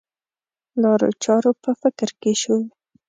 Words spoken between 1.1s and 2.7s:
چارو په فکر کې شو.